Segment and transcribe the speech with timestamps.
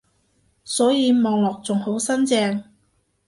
[0.63, 2.63] 所以望落仲好新淨